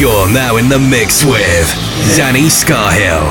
You're 0.00 0.32
now 0.32 0.56
in 0.56 0.70
the 0.70 0.78
mix 0.78 1.26
with 1.26 1.36
Danny 2.16 2.48
Scahill. 2.48 3.29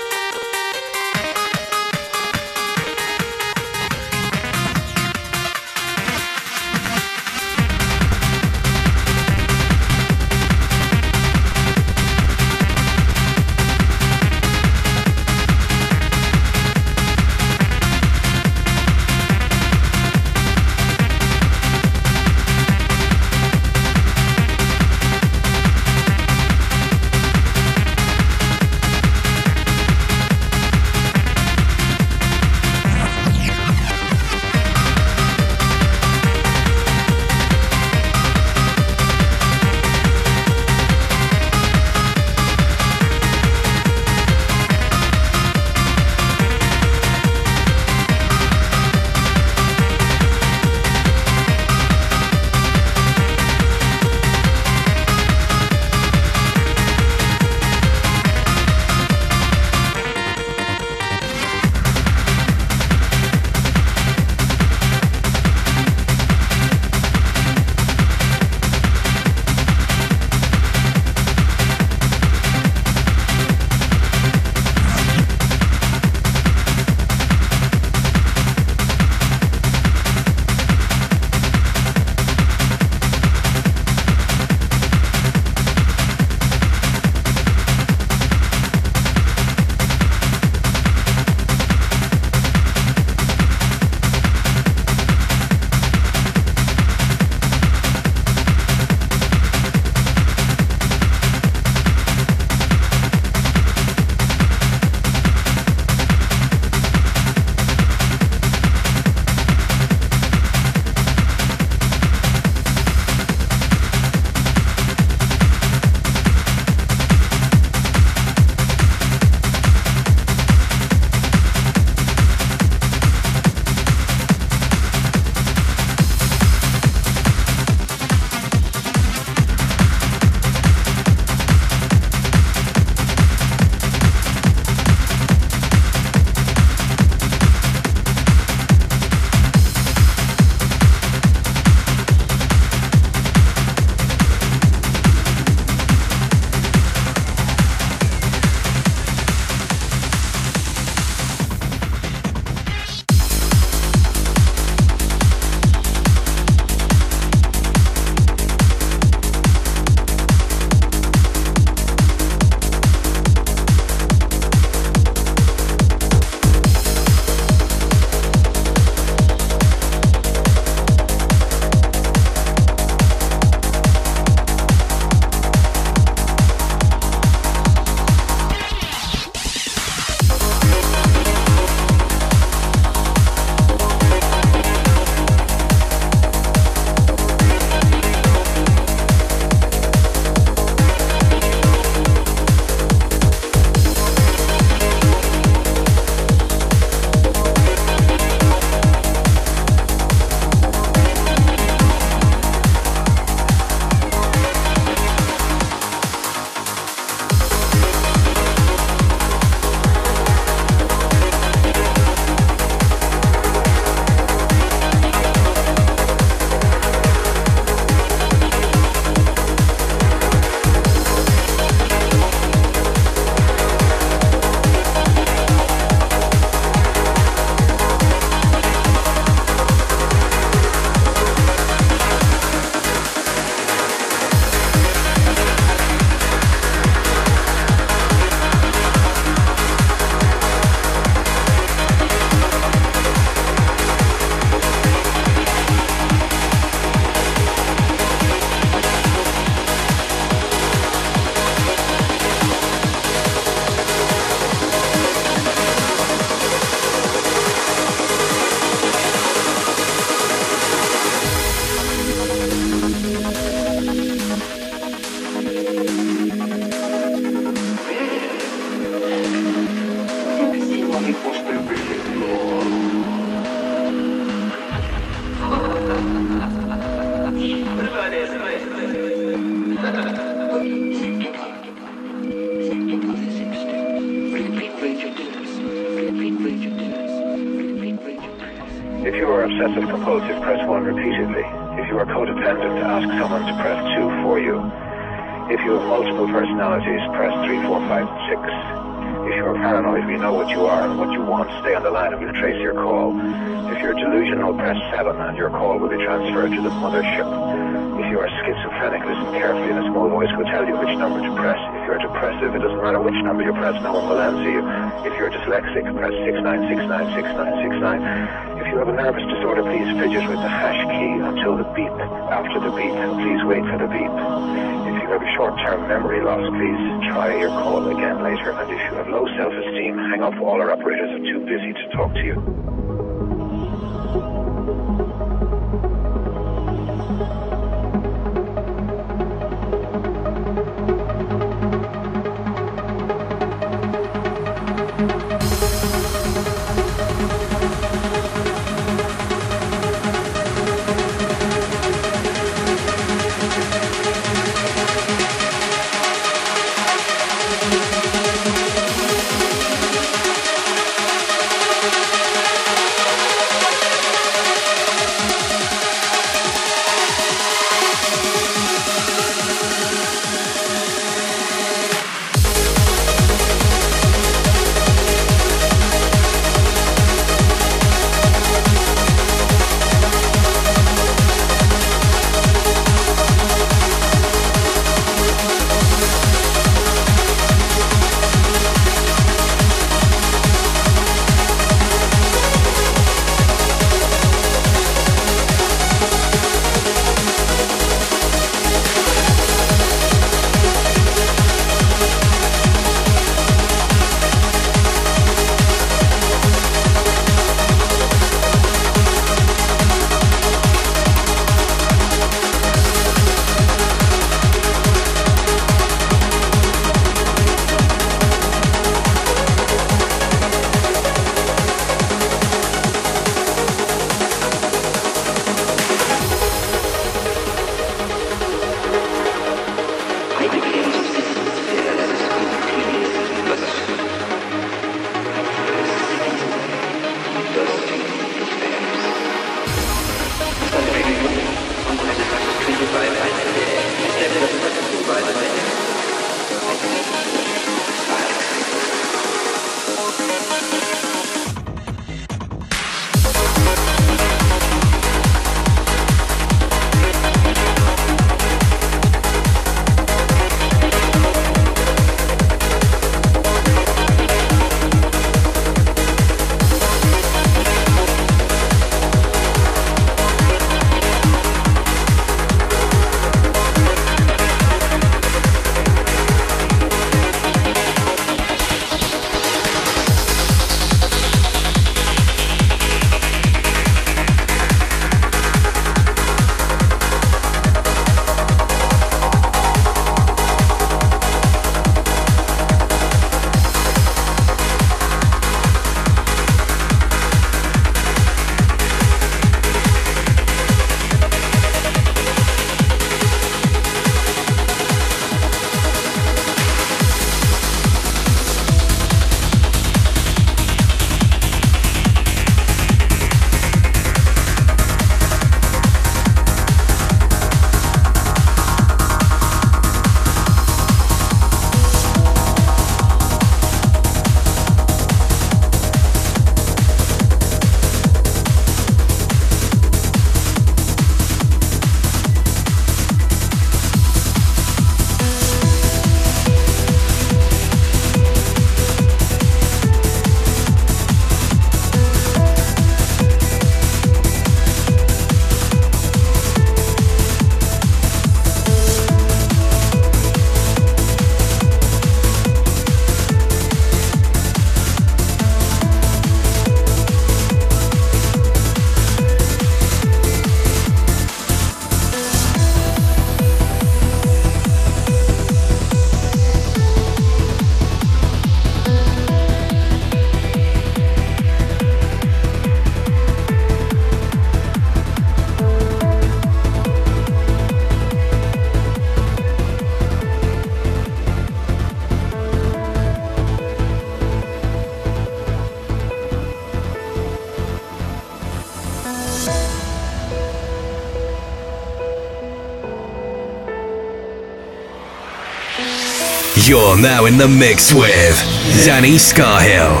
Now 596.99 597.25
in 597.25 597.37
the 597.37 597.47
mix 597.47 597.93
with 597.93 598.37
Danny 598.85 599.15
Scahill. 599.15 600.00